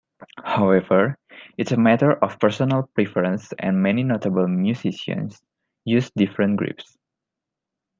[0.43, 1.15] However,
[1.59, 5.39] it's a matter of personal preference and many notable musicians
[5.85, 6.97] use different grips.